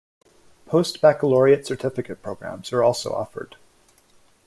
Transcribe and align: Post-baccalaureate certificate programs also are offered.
Post-baccalaureate 0.65 1.67
certificate 1.67 2.23
programs 2.23 2.73
also 2.73 3.11
are 3.11 3.21
offered. 3.21 3.55